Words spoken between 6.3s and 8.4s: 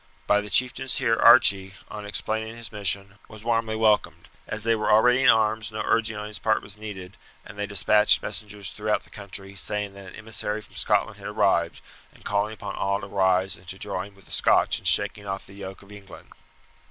part was needed, and they despatched